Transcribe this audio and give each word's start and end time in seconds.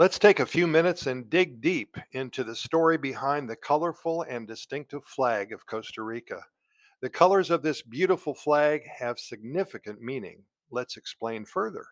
Let's 0.00 0.18
take 0.18 0.40
a 0.40 0.46
few 0.46 0.66
minutes 0.66 1.08
and 1.08 1.28
dig 1.28 1.60
deep 1.60 1.94
into 2.12 2.42
the 2.42 2.56
story 2.56 2.96
behind 2.96 3.50
the 3.50 3.56
colorful 3.56 4.22
and 4.22 4.48
distinctive 4.48 5.04
flag 5.04 5.52
of 5.52 5.66
Costa 5.66 6.02
Rica. 6.02 6.40
The 7.02 7.10
colors 7.10 7.50
of 7.50 7.62
this 7.62 7.82
beautiful 7.82 8.32
flag 8.32 8.80
have 8.98 9.18
significant 9.18 10.00
meaning. 10.00 10.42
Let's 10.70 10.96
explain 10.96 11.44
further. 11.44 11.84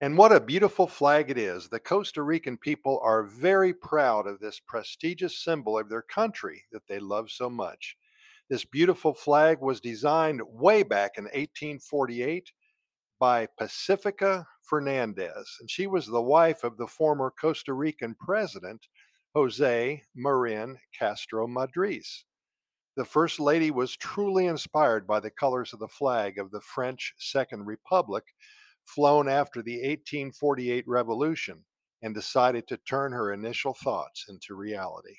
And 0.00 0.18
what 0.18 0.32
a 0.32 0.40
beautiful 0.40 0.88
flag 0.88 1.30
it 1.30 1.38
is. 1.38 1.68
The 1.68 1.78
Costa 1.78 2.24
Rican 2.24 2.56
people 2.56 2.98
are 3.04 3.22
very 3.22 3.72
proud 3.72 4.26
of 4.26 4.40
this 4.40 4.58
prestigious 4.58 5.44
symbol 5.44 5.78
of 5.78 5.88
their 5.88 6.02
country 6.02 6.64
that 6.72 6.88
they 6.88 6.98
love 6.98 7.30
so 7.30 7.48
much. 7.48 7.96
This 8.48 8.64
beautiful 8.64 9.14
flag 9.14 9.60
was 9.60 9.80
designed 9.80 10.42
way 10.44 10.82
back 10.82 11.12
in 11.18 11.26
1848 11.26 12.50
by 13.20 13.46
Pacifica 13.58 14.46
Fernandez, 14.62 15.58
and 15.60 15.70
she 15.70 15.86
was 15.86 16.06
the 16.06 16.22
wife 16.22 16.64
of 16.64 16.78
the 16.78 16.86
former 16.86 17.32
Costa 17.38 17.74
Rican 17.74 18.16
president, 18.18 18.88
Jose 19.34 20.02
Maria 20.16 20.74
Castro 20.98 21.46
Madriz. 21.46 22.24
The 22.96 23.04
First 23.04 23.38
Lady 23.38 23.70
was 23.70 23.96
truly 23.96 24.46
inspired 24.46 25.06
by 25.06 25.20
the 25.20 25.30
colors 25.30 25.72
of 25.72 25.78
the 25.78 25.88
flag 25.88 26.38
of 26.38 26.50
the 26.50 26.62
French 26.62 27.14
Second 27.18 27.66
Republic, 27.66 28.24
flown 28.86 29.28
after 29.28 29.62
the 29.62 29.76
1848 29.76 30.84
revolution, 30.88 31.62
and 32.02 32.14
decided 32.14 32.66
to 32.66 32.78
turn 32.78 33.12
her 33.12 33.32
initial 33.32 33.74
thoughts 33.74 34.26
into 34.28 34.54
reality. 34.54 35.16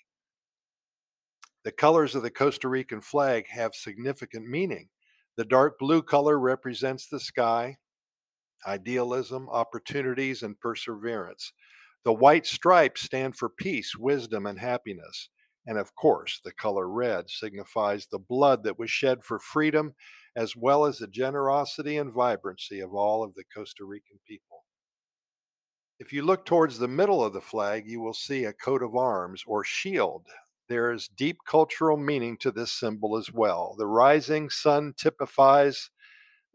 The 1.64 1.72
colors 1.72 2.16
of 2.16 2.24
the 2.24 2.32
Costa 2.32 2.68
Rican 2.68 3.02
flag 3.02 3.48
have 3.48 3.76
significant 3.76 4.48
meaning. 4.48 4.90
The 5.38 5.46
dark 5.46 5.78
blue 5.78 6.02
color 6.02 6.40
represents 6.40 7.08
the 7.08 7.20
sky, 7.20 7.78
idealism, 8.68 9.48
opportunities, 9.50 10.44
and 10.44 10.60
perseverance. 10.60 11.54
The 12.04 12.14
white 12.14 12.46
stripes 12.46 13.02
stand 13.02 13.36
for 13.36 13.50
peace, 13.50 13.96
wisdom, 13.96 14.46
and 14.46 14.60
happiness. 14.60 15.30
And 15.68 15.78
of 15.78 15.94
course, 15.96 16.42
the 16.44 16.52
color 16.52 16.90
red 16.90 17.30
signifies 17.30 18.08
the 18.08 18.20
blood 18.20 18.64
that 18.64 18.80
was 18.80 18.90
shed 18.90 19.24
for 19.24 19.40
freedom, 19.40 19.94
as 20.36 20.56
well 20.56 20.86
as 20.86 20.98
the 20.98 21.08
generosity 21.08 21.98
and 21.98 22.12
vibrancy 22.12 22.80
of 22.80 22.94
all 22.94 23.24
of 23.24 23.36
the 23.36 23.44
Costa 23.56 23.86
Rican 23.86 24.20
people. 24.28 24.64
If 26.00 26.12
you 26.12 26.24
look 26.24 26.46
towards 26.46 26.80
the 26.80 26.88
middle 26.88 27.24
of 27.24 27.34
the 27.34 27.42
flag, 27.42 27.88
you 27.88 28.02
will 28.02 28.16
see 28.16 28.46
a 28.46 28.54
coat 28.54 28.82
of 28.82 28.96
arms 28.96 29.44
or 29.46 29.64
shield. 29.64 30.26
There 30.68 30.92
is 30.92 31.08
deep 31.08 31.38
cultural 31.48 31.98
meaning 31.98 32.38
to 32.38 32.50
this 32.50 32.72
symbol 32.72 33.18
as 33.18 33.32
well. 33.32 33.76
The 33.78 33.86
rising 33.86 34.50
sun 34.50 34.94
typifies 34.98 35.92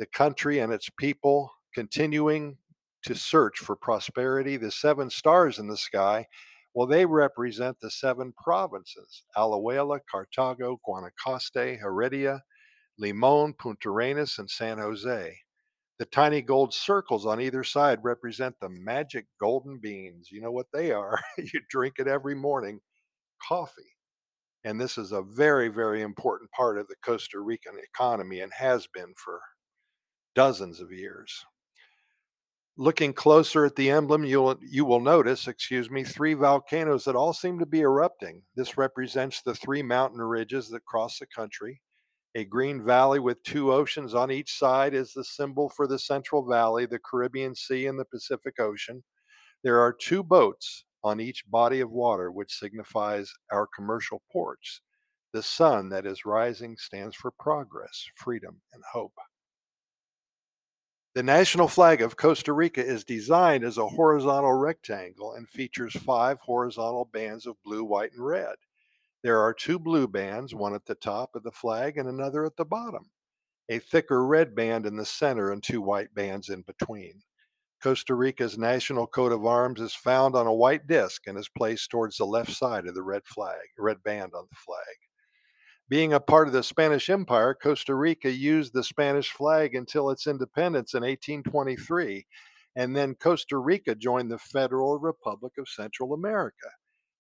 the 0.01 0.07
country 0.07 0.59
and 0.59 0.73
its 0.73 0.91
people, 0.99 1.53
continuing 1.77 2.57
to 3.05 3.15
search 3.15 3.59
for 3.59 3.77
prosperity. 3.77 4.57
The 4.57 4.71
seven 4.71 5.11
stars 5.11 5.59
in 5.59 5.69
the 5.69 5.77
sky, 5.77 6.27
well, 6.75 6.87
they 6.87 7.05
represent 7.05 7.77
the 7.81 7.91
seven 7.91 8.33
provinces 8.43 9.25
Alajuela, 9.37 10.01
Cartago, 10.11 10.79
Guanacaste, 10.89 11.79
Heredia, 11.79 12.43
Limon, 12.99 13.53
Puntarenas, 13.53 14.39
and 14.39 14.49
San 14.49 14.79
Jose. 14.79 15.37
The 15.99 16.07
tiny 16.07 16.41
gold 16.41 16.73
circles 16.73 17.27
on 17.27 17.43
either 17.43 17.63
side 17.63 17.99
represent 18.03 18.55
the 18.59 18.71
magic 18.71 19.27
golden 19.39 19.79
beans. 19.79 20.31
You 20.33 20.41
know 20.41 20.53
what 20.53 20.67
they 20.73 20.93
are. 20.93 21.21
you 21.39 21.61
drink 21.69 21.97
it 21.99 22.09
every 22.09 22.35
morning 22.35 22.81
coffee. 23.47 23.83
And 24.65 24.81
this 24.81 24.97
is 24.97 25.13
a 25.13 25.23
very, 25.23 25.69
very 25.69 26.01
important 26.01 26.51
part 26.53 26.79
of 26.79 26.89
the 26.89 26.97
Costa 27.05 27.39
Rican 27.41 27.75
economy 27.95 28.41
and 28.41 28.53
has 28.55 28.87
been 28.95 29.13
for 29.23 29.41
dozens 30.35 30.81
of 30.81 30.91
years. 30.91 31.45
Looking 32.79 33.15
closer 33.15 33.65
at 33.65 33.75
the 33.75 33.91
emblem, 33.91 34.25
you'll, 34.25 34.59
you 34.61 34.85
will 34.85 35.01
notice, 35.01 35.49
excuse 35.49 35.91
me, 35.91 36.05
three 36.05 36.35
volcanoes 36.35 37.05
that 37.05 37.17
all 37.17 37.33
seem 37.33 37.59
to 37.59 37.65
be 37.67 37.81
erupting. 37.81 38.43
This 38.55 38.77
represents 38.77 39.41
the 39.41 39.55
three 39.55 39.83
mountain 39.83 40.21
ridges 40.21 40.69
that 40.69 40.85
cross 40.85 41.19
the 41.19 41.27
country. 41.27 41.81
A 42.35 42.45
green 42.45 42.85
valley 42.85 43.19
with 43.19 43.43
two 43.45 43.73
oceans 43.73 44.15
on 44.15 44.31
each 44.31 44.59
side 44.59 44.93
is 44.93 45.15
the 45.15 45.25
symbol 45.25 45.71
for 45.71 45.87
the 45.87 45.99
Central 45.99 46.47
Valley, 46.47 46.85
the 46.85 46.99
Caribbean 46.99 47.55
Sea, 47.55 47.87
and 47.87 47.99
the 47.99 48.05
Pacific 48.05 48.61
Ocean. 48.61 49.03
There 49.65 49.81
are 49.81 49.95
two 49.95 50.23
boats 50.23 50.85
on 51.03 51.19
each 51.19 51.49
body 51.49 51.81
of 51.81 51.91
water, 51.91 52.31
which 52.31 52.59
signifies 52.59 53.33
our 53.51 53.67
commercial 53.75 54.23
ports. 54.31 54.83
The 55.33 55.43
sun 55.43 55.89
that 55.89 56.05
is 56.05 56.27
rising 56.27 56.77
stands 56.77 57.17
for 57.17 57.31
progress, 57.31 58.07
freedom, 58.17 58.61
and 58.75 58.83
hope. 58.93 59.15
The 61.17 61.23
national 61.23 61.69
flag 61.69 62.03
of 62.03 62.19
Costa 62.19 62.53
Rica 62.53 62.85
is 62.85 63.03
designed 63.03 63.65
as 63.65 63.79
a 63.79 63.89
horizontal 63.89 64.53
rectangle 64.53 65.33
and 65.33 65.49
features 65.49 65.95
five 65.95 66.39
horizontal 66.41 67.07
bands 67.07 67.47
of 67.47 67.57
blue, 67.65 67.85
white, 67.85 68.13
and 68.13 68.23
red. 68.23 68.57
There 69.23 69.41
are 69.41 69.55
two 69.55 69.79
blue 69.79 70.09
bands, 70.09 70.55
one 70.55 70.75
at 70.75 70.85
the 70.85 70.95
top 70.95 71.35
of 71.35 71.43
the 71.43 71.51
flag 71.51 71.97
and 71.97 72.07
another 72.07 72.45
at 72.45 72.59
the 72.59 72.67
bottom, 72.67 73.13
a 73.71 73.79
thicker 73.79 74.27
red 74.27 74.55
band 74.55 74.85
in 74.85 74.97
the 74.97 75.07
center, 75.07 75.53
and 75.53 75.63
two 75.63 75.81
white 75.81 76.15
bands 76.15 76.51
in 76.51 76.61
between. 76.61 77.23
Costa 77.83 78.15
Rica's 78.15 78.59
national 78.59 79.07
coat 79.07 79.33
of 79.33 79.47
arms 79.47 79.81
is 79.81 79.95
found 79.95 80.35
on 80.35 80.47
a 80.47 80.53
white 80.53 80.87
disc 80.87 81.27
and 81.27 81.39
is 81.39 81.49
placed 81.49 81.91
towards 81.91 82.19
the 82.19 82.27
left 82.27 82.53
side 82.53 82.87
of 82.87 82.95
the 82.95 83.03
red 83.03 83.23
flag, 83.25 83.57
red 83.79 84.03
band 84.03 84.33
on 84.35 84.45
the 84.51 84.57
flag. 84.57 84.97
Being 85.89 86.15
a 86.15 86.21
part 86.21 86.49
of 86.49 86.53
the 86.53 86.65
Spanish 86.65 87.09
Empire, 87.09 87.55
Costa 87.55 87.95
Rica 87.95 88.31
used 88.31 88.73
the 88.73 88.83
Spanish 88.83 89.31
flag 89.31 89.77
until 89.77 90.11
its 90.11 90.27
independence 90.27 90.95
in 90.95 91.03
1823. 91.03 92.27
And 92.75 92.95
then 92.95 93.15
Costa 93.15 93.57
Rica 93.59 93.95
joined 93.95 94.31
the 94.31 94.39
Federal 94.39 94.99
Republic 94.99 95.53
of 95.59 95.69
Central 95.69 96.13
America 96.13 96.69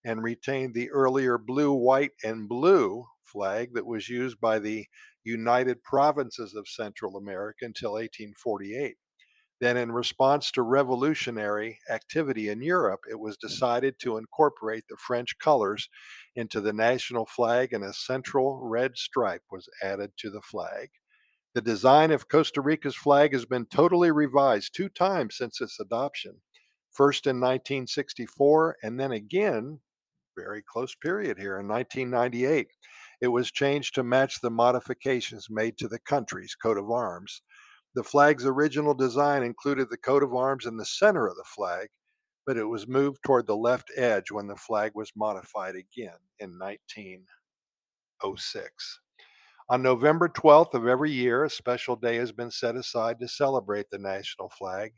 and 0.04 0.22
retained 0.22 0.75
the 0.75 0.91
earlier 0.91 1.38
blue, 1.38 1.72
white, 1.72 2.10
and 2.25 2.49
blue 2.49 3.06
flag 3.22 3.72
that 3.75 3.87
was 3.87 4.09
used 4.09 4.41
by 4.41 4.59
the 4.59 4.84
United 5.22 5.83
Provinces 5.84 6.54
of 6.54 6.66
Central 6.69 7.16
America 7.16 7.65
until 7.65 7.93
1848. 7.93 8.97
Then, 9.60 9.76
in 9.78 9.90
response 9.90 10.50
to 10.52 10.62
revolutionary 10.62 11.78
activity 11.88 12.50
in 12.50 12.60
Europe, 12.60 13.00
it 13.10 13.18
was 13.18 13.38
decided 13.38 13.98
to 14.00 14.18
incorporate 14.18 14.84
the 14.88 14.98
French 14.98 15.38
colors 15.38 15.88
into 16.34 16.60
the 16.60 16.74
national 16.74 17.24
flag, 17.24 17.72
and 17.72 17.82
a 17.82 17.94
central 17.94 18.60
red 18.62 18.98
stripe 18.98 19.42
was 19.50 19.68
added 19.82 20.12
to 20.18 20.30
the 20.30 20.42
flag. 20.42 20.90
The 21.54 21.62
design 21.62 22.10
of 22.10 22.28
Costa 22.28 22.60
Rica's 22.60 22.96
flag 22.96 23.32
has 23.32 23.46
been 23.46 23.64
totally 23.64 24.10
revised 24.10 24.74
two 24.74 24.90
times 24.90 25.38
since 25.38 25.62
its 25.62 25.80
adoption. 25.80 26.42
First 26.92 27.26
in 27.26 27.36
1964, 27.36 28.76
and 28.82 29.00
then 29.00 29.12
again, 29.12 29.80
very 30.36 30.62
close 30.62 30.94
period 30.94 31.38
here, 31.38 31.58
in 31.58 31.66
1998. 31.66 32.68
It 33.22 33.28
was 33.28 33.50
changed 33.50 33.94
to 33.94 34.02
match 34.02 34.40
the 34.40 34.50
modifications 34.50 35.48
made 35.48 35.78
to 35.78 35.88
the 35.88 35.98
country's 35.98 36.54
coat 36.54 36.76
of 36.76 36.90
arms. 36.90 37.40
The 37.96 38.04
flag's 38.04 38.44
original 38.44 38.92
design 38.92 39.42
included 39.42 39.88
the 39.88 39.96
coat 39.96 40.22
of 40.22 40.34
arms 40.34 40.66
in 40.66 40.76
the 40.76 40.84
center 40.84 41.26
of 41.26 41.36
the 41.36 41.44
flag, 41.44 41.88
but 42.44 42.58
it 42.58 42.66
was 42.66 42.86
moved 42.86 43.22
toward 43.24 43.46
the 43.46 43.56
left 43.56 43.90
edge 43.96 44.30
when 44.30 44.46
the 44.46 44.54
flag 44.54 44.92
was 44.94 45.16
modified 45.16 45.76
again 45.76 46.18
in 46.38 46.58
1906. 46.58 49.00
On 49.70 49.82
November 49.82 50.28
12th 50.28 50.74
of 50.74 50.86
every 50.86 51.10
year, 51.10 51.44
a 51.44 51.50
special 51.50 51.96
day 51.96 52.16
has 52.16 52.32
been 52.32 52.50
set 52.50 52.76
aside 52.76 53.18
to 53.18 53.28
celebrate 53.28 53.88
the 53.88 53.96
national 53.96 54.50
flag. 54.50 54.92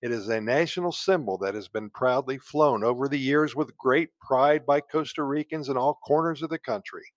It 0.00 0.12
is 0.12 0.28
a 0.28 0.40
national 0.40 0.92
symbol 0.92 1.36
that 1.38 1.56
has 1.56 1.66
been 1.66 1.90
proudly 1.90 2.38
flown 2.38 2.84
over 2.84 3.08
the 3.08 3.18
years 3.18 3.56
with 3.56 3.76
great 3.76 4.10
pride 4.20 4.64
by 4.64 4.80
Costa 4.80 5.24
Ricans 5.24 5.68
in 5.68 5.76
all 5.76 5.98
corners 6.06 6.40
of 6.40 6.50
the 6.50 6.60
country. 6.60 7.14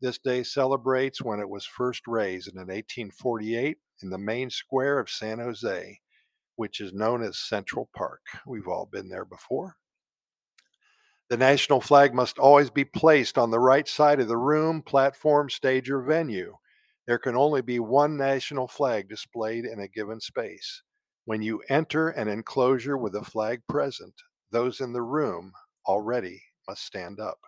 This 0.00 0.18
day 0.18 0.42
celebrates 0.42 1.22
when 1.22 1.38
it 1.38 1.48
was 1.48 1.64
first 1.64 2.08
raised 2.08 2.48
in 2.48 2.56
1848 2.56 3.78
in 4.02 4.10
the 4.10 4.18
main 4.18 4.50
square 4.50 4.98
of 4.98 5.10
San 5.10 5.38
Jose, 5.38 5.98
which 6.56 6.80
is 6.80 6.92
known 6.92 7.22
as 7.22 7.38
Central 7.38 7.88
Park. 7.94 8.20
We've 8.46 8.68
all 8.68 8.86
been 8.86 9.08
there 9.08 9.24
before. 9.24 9.76
The 11.28 11.36
national 11.36 11.80
flag 11.80 12.14
must 12.14 12.38
always 12.38 12.68
be 12.68 12.84
placed 12.84 13.38
on 13.38 13.50
the 13.50 13.58
right 13.58 13.88
side 13.88 14.20
of 14.20 14.28
the 14.28 14.36
room, 14.36 14.82
platform, 14.82 15.48
stage, 15.48 15.90
or 15.90 16.02
venue. 16.02 16.54
There 17.06 17.18
can 17.18 17.36
only 17.36 17.62
be 17.62 17.78
one 17.78 18.16
national 18.16 18.68
flag 18.68 19.08
displayed 19.08 19.64
in 19.64 19.80
a 19.80 19.88
given 19.88 20.20
space. 20.20 20.82
When 21.24 21.40
you 21.40 21.62
enter 21.68 22.10
an 22.10 22.28
enclosure 22.28 22.98
with 22.98 23.14
a 23.14 23.24
flag 23.24 23.62
present, 23.68 24.14
those 24.50 24.80
in 24.80 24.92
the 24.92 25.02
room 25.02 25.52
already 25.86 26.42
must 26.68 26.84
stand 26.84 27.18
up. 27.18 27.38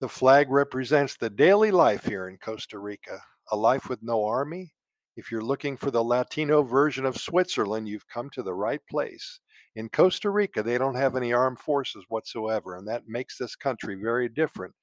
The 0.00 0.08
flag 0.08 0.50
represents 0.50 1.16
the 1.16 1.30
daily 1.30 1.70
life 1.70 2.04
here 2.04 2.28
in 2.28 2.38
Costa 2.38 2.78
Rica, 2.78 3.22
a 3.52 3.56
life 3.56 3.88
with 3.88 4.02
no 4.02 4.24
army. 4.24 4.72
If 5.16 5.30
you're 5.30 5.42
looking 5.42 5.76
for 5.76 5.90
the 5.90 6.04
Latino 6.04 6.62
version 6.62 7.04
of 7.04 7.16
Switzerland, 7.16 7.88
you've 7.88 8.08
come 8.08 8.30
to 8.30 8.42
the 8.42 8.54
right 8.54 8.80
place. 8.88 9.40
In 9.74 9.88
Costa 9.88 10.30
Rica, 10.30 10.62
they 10.62 10.78
don't 10.78 10.94
have 10.94 11.16
any 11.16 11.32
armed 11.32 11.58
forces 11.58 12.04
whatsoever, 12.08 12.76
and 12.76 12.86
that 12.88 13.08
makes 13.08 13.36
this 13.36 13.56
country 13.56 13.96
very 13.96 14.28
different 14.28 14.74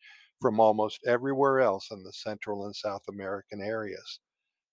from 0.41 0.59
almost 0.59 0.99
everywhere 1.07 1.59
else 1.59 1.89
in 1.91 2.03
the 2.03 2.13
Central 2.13 2.65
and 2.65 2.75
South 2.75 3.03
American 3.09 3.61
areas. 3.61 4.19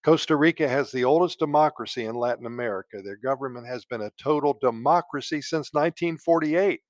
Costa 0.05 0.37
Rica 0.37 0.69
has 0.69 0.93
the 0.93 1.05
oldest 1.05 1.39
democracy 1.39 2.05
in 2.05 2.15
Latin 2.15 2.47
America. 2.47 3.01
Their 3.03 3.17
government 3.17 3.67
has 3.67 3.87
been 3.87 4.03
a 4.03 4.13
total 4.23 4.59
democracy 4.61 5.41
since 5.41 5.73
1948. 5.73 6.81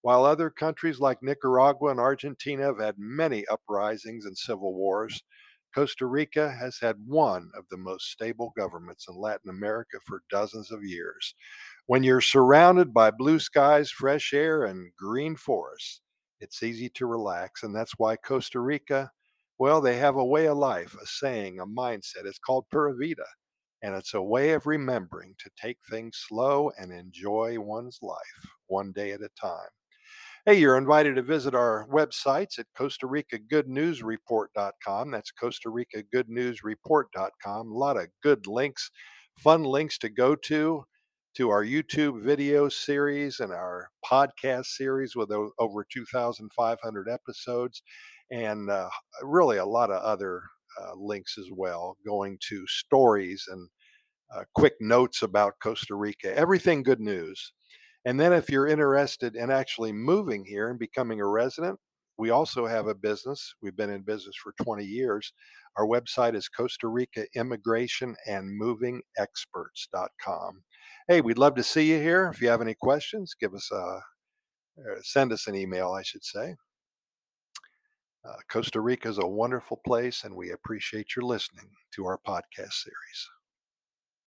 While 0.00 0.24
other 0.24 0.50
countries 0.50 1.00
like 1.00 1.22
Nicaragua 1.22 1.90
and 1.90 2.00
Argentina 2.00 2.64
have 2.64 2.78
had 2.78 2.98
many 2.98 3.46
uprisings 3.48 4.24
and 4.24 4.36
civil 4.36 4.74
wars, 4.74 5.22
Costa 5.74 6.06
Rica 6.06 6.50
has 6.52 6.78
had 6.78 6.96
one 7.04 7.50
of 7.56 7.64
the 7.70 7.76
most 7.76 8.10
stable 8.10 8.52
governments 8.56 9.06
in 9.08 9.16
Latin 9.16 9.50
America 9.50 9.98
for 10.06 10.22
dozens 10.30 10.70
of 10.70 10.84
years. 10.84 11.34
When 11.86 12.04
you're 12.04 12.20
surrounded 12.20 12.94
by 12.94 13.10
blue 13.10 13.40
skies, 13.40 13.90
fresh 13.90 14.32
air, 14.32 14.64
and 14.64 14.92
green 14.96 15.36
forests, 15.36 16.00
it's 16.40 16.62
easy 16.62 16.88
to 16.90 17.06
relax. 17.06 17.62
And 17.62 17.74
that's 17.74 17.98
why 17.98 18.16
Costa 18.16 18.60
Rica, 18.60 19.10
well, 19.58 19.80
they 19.80 19.96
have 19.96 20.16
a 20.16 20.24
way 20.24 20.46
of 20.46 20.58
life, 20.58 20.94
a 21.02 21.06
saying, 21.06 21.58
a 21.58 21.66
mindset. 21.66 22.24
It's 22.24 22.38
called 22.38 22.66
Pura 22.70 22.94
Vida. 22.94 23.26
And 23.82 23.94
it's 23.94 24.14
a 24.14 24.22
way 24.22 24.52
of 24.52 24.66
remembering 24.66 25.34
to 25.40 25.50
take 25.60 25.78
things 25.90 26.24
slow 26.28 26.70
and 26.78 26.92
enjoy 26.92 27.58
one's 27.58 27.98
life 28.00 28.48
one 28.68 28.92
day 28.92 29.12
at 29.12 29.20
a 29.20 29.28
time. 29.38 29.68
Hey, 30.46 30.58
you're 30.58 30.76
invited 30.76 31.16
to 31.16 31.22
visit 31.22 31.54
our 31.54 31.86
websites 31.90 32.58
at 32.58 32.66
Costa 32.76 33.06
Rica 33.06 33.38
Good 33.38 33.66
News 33.66 34.02
Report.com. 34.02 35.10
That's 35.10 35.30
Costa 35.30 35.70
Rica 35.70 36.02
Good 36.12 36.28
News 36.28 36.62
Report.com. 36.62 37.70
A 37.70 37.74
lot 37.74 37.96
of 37.96 38.08
good 38.22 38.46
links, 38.46 38.90
fun 39.38 39.64
links 39.64 39.96
to 40.00 40.10
go 40.10 40.34
to, 40.34 40.84
to 41.36 41.48
our 41.48 41.64
YouTube 41.64 42.22
video 42.22 42.68
series 42.68 43.40
and 43.40 43.52
our 43.52 43.88
podcast 44.04 44.66
series 44.66 45.16
with 45.16 45.30
over 45.58 45.86
2,500 45.90 47.08
episodes, 47.08 47.82
and 48.30 48.68
uh, 48.68 48.90
really 49.22 49.56
a 49.56 49.64
lot 49.64 49.90
of 49.90 50.02
other 50.02 50.42
uh, 50.78 50.92
links 50.94 51.38
as 51.38 51.48
well, 51.52 51.96
going 52.06 52.36
to 52.50 52.66
stories 52.66 53.48
and 53.50 53.66
uh, 54.36 54.44
quick 54.54 54.74
notes 54.78 55.22
about 55.22 55.54
Costa 55.62 55.94
Rica. 55.94 56.36
Everything 56.36 56.82
good 56.82 57.00
news. 57.00 57.54
And 58.04 58.20
then 58.20 58.32
if 58.32 58.50
you're 58.50 58.66
interested 58.66 59.36
in 59.36 59.50
actually 59.50 59.92
moving 59.92 60.44
here 60.44 60.68
and 60.68 60.78
becoming 60.78 61.20
a 61.20 61.26
resident, 61.26 61.78
we 62.16 62.30
also 62.30 62.66
have 62.66 62.86
a 62.86 62.94
business. 62.94 63.54
We've 63.60 63.76
been 63.76 63.90
in 63.90 64.02
business 64.02 64.36
for 64.36 64.52
20 64.62 64.84
years. 64.84 65.32
Our 65.76 65.86
website 65.86 66.36
is 66.36 66.48
Costa 66.48 66.86
Rica 66.88 67.24
Immigration 67.34 68.14
and 68.26 68.56
Moving 68.56 69.02
Experts.com. 69.18 70.62
Hey, 71.08 71.20
we'd 71.20 71.38
love 71.38 71.56
to 71.56 71.64
see 71.64 71.90
you 71.90 71.98
here. 71.98 72.30
If 72.32 72.40
you 72.40 72.48
have 72.48 72.60
any 72.60 72.74
questions, 72.74 73.34
give 73.38 73.54
us 73.54 73.68
a 73.72 74.00
uh, 74.78 75.00
send 75.02 75.32
us 75.32 75.46
an 75.46 75.54
email, 75.54 75.92
I 75.92 76.02
should 76.02 76.24
say. 76.24 76.56
Uh, 78.28 78.36
Costa 78.50 78.80
Rica 78.80 79.08
is 79.08 79.18
a 79.18 79.26
wonderful 79.26 79.80
place, 79.86 80.24
and 80.24 80.34
we 80.34 80.50
appreciate 80.50 81.14
your 81.14 81.24
listening 81.24 81.68
to 81.94 82.06
our 82.06 82.18
podcast 82.26 82.72
series. 82.72 83.30